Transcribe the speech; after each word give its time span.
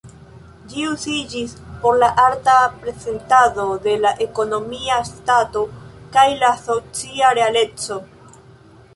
Ĝi 0.69 0.83
uziĝis 0.91 1.51
por 1.81 1.97
la 2.03 2.07
arta 2.23 2.55
prezentado 2.85 3.65
de 3.83 3.93
la 4.05 4.13
ekonomia 4.27 4.97
stato 5.09 5.63
kaj 6.17 6.25
la 6.45 6.49
socia 6.63 7.35
realeco. 7.41 7.99